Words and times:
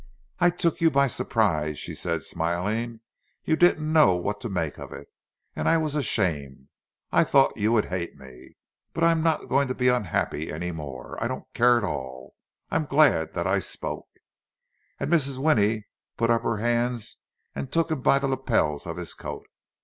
"I 0.39 0.49
took 0.49 0.81
you 0.81 0.89
by 0.89 1.05
surprise," 1.05 1.77
she 1.77 1.93
said, 1.93 2.23
smiling. 2.23 3.01
"You 3.45 3.55
didn't 3.55 3.93
know 3.93 4.15
what 4.15 4.41
to 4.41 4.49
make 4.49 4.79
of 4.79 4.91
it. 4.91 5.07
And 5.55 5.69
I 5.69 5.77
was 5.77 5.93
ashamed—I 5.93 7.23
thought 7.23 7.55
you 7.55 7.71
would 7.73 7.85
hate 7.85 8.17
me. 8.17 8.57
But 8.95 9.03
I'm 9.03 9.21
not 9.21 9.47
going 9.47 9.67
to 9.67 9.75
be 9.75 9.89
unhappy 9.89 10.51
any 10.51 10.71
more—I 10.71 11.27
don't 11.27 11.45
care 11.53 11.77
at 11.77 11.83
all. 11.83 12.33
I'm 12.71 12.85
glad 12.87 13.35
that 13.35 13.45
I 13.45 13.59
spoke!" 13.59 14.09
And 14.99 15.13
Mrs. 15.13 15.37
Winnie 15.37 15.85
put 16.17 16.31
up 16.31 16.41
her 16.41 16.57
hands 16.57 17.17
and 17.53 17.71
took 17.71 17.91
him 17.91 18.01
by 18.01 18.17
the 18.17 18.27
lapels 18.27 18.87
of 18.87 18.97
his 18.97 19.13
coat. 19.13 19.45